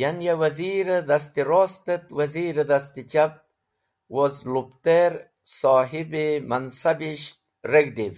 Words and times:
Yan 0.00 0.18
ya 0.26 0.34
wazir-e 0.40 0.98
dast-e 1.08 1.42
rost 1.50 1.84
et 1.94 2.06
wazir-e 2.16 2.64
dast-e 2.70 3.02
chap 3.12 3.32
woz 4.14 4.34
lupter 4.52 5.12
sohib-e 5.58 6.24
mansabish 6.50 7.26
reg̃hdi’v. 7.72 8.16